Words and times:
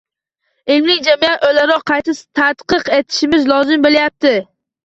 ilmini 0.75 1.03
jamiyat 1.07 1.45
o‘laroq 1.49 1.85
qayta 1.91 2.17
tadqiq 2.41 2.91
etishimiz 3.01 3.47
lozim 3.55 3.85
bo‘layapti. 3.89 4.35